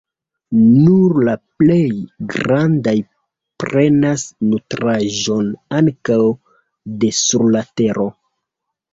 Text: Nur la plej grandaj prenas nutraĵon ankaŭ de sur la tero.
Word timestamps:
Nur 0.67 1.17
la 1.25 1.33
plej 1.63 1.81
grandaj 2.31 2.93
prenas 3.63 4.23
nutraĵon 4.53 5.51
ankaŭ 5.81 6.17
de 7.05 7.11
sur 7.19 7.45
la 7.57 7.63
tero. 7.83 8.07